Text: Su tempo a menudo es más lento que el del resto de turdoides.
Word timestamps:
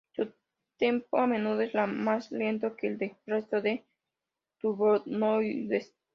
Su 0.15 0.33
tempo 0.79 1.19
a 1.19 1.27
menudo 1.27 1.61
es 1.61 1.75
más 1.75 2.31
lento 2.31 2.75
que 2.75 2.87
el 2.87 2.97
del 2.97 3.15
resto 3.27 3.61
de 3.61 3.85
turdoides. 4.59 5.93